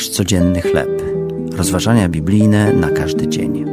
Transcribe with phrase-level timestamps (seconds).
[0.00, 1.02] Nasz codzienny chleb.
[1.52, 3.64] Rozważania biblijne na każdy dzień.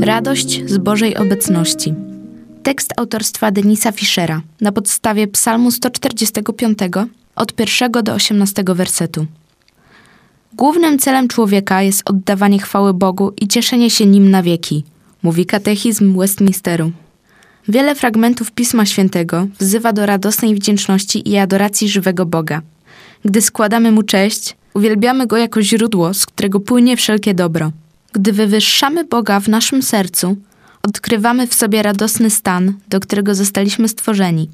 [0.00, 1.94] Radość z Bożej obecności.
[2.62, 6.78] Tekst autorstwa Denisa Fischera na podstawie Psalmu 145
[7.36, 9.26] od pierwszego do 18 wersetu.
[10.52, 14.84] Głównym celem człowieka jest oddawanie chwały Bogu i cieszenie się nim na wieki,
[15.22, 16.92] mówi katechizm Westminsteru.
[17.70, 22.62] Wiele fragmentów Pisma Świętego wzywa do radosnej wdzięczności i adoracji żywego Boga.
[23.24, 27.72] Gdy składamy mu cześć, uwielbiamy go jako źródło, z którego płynie wszelkie dobro.
[28.12, 30.36] Gdy wywyższamy Boga w naszym sercu,
[30.82, 34.50] odkrywamy w sobie radosny stan, do którego zostaliśmy stworzeni.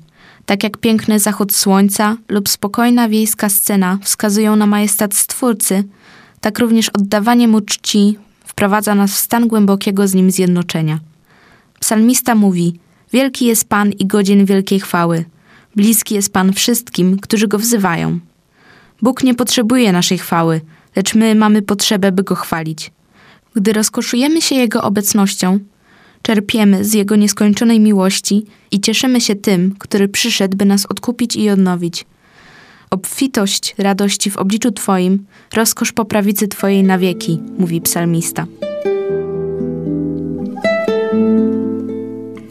[0.47, 5.85] Tak jak piękny zachód słońca lub spokojna wiejska scena wskazują na majestat Stwórcy,
[6.41, 10.99] tak również oddawanie mu czci wprowadza nas w stan głębokiego z nim zjednoczenia.
[11.81, 15.25] Psalmista mówi: Wielki jest Pan i godzien wielkiej chwały.
[15.77, 18.19] Bliski jest Pan wszystkim, którzy go wzywają.
[19.03, 20.61] Bóg nie potrzebuje naszej chwały,
[20.97, 22.93] lecz my mamy potrzebę, by go chwalić.
[23.55, 25.59] Gdy rozkoszujemy się Jego obecnością,
[26.23, 31.51] czerpiemy z Jego nieskończonej miłości i cieszymy się tym, który przyszedł, by nas odkupić i
[31.51, 32.07] odnowić.
[32.91, 38.47] Obfitość radości w obliczu Twoim, rozkosz po prawicy Twojej na wieki, mówi psalmista.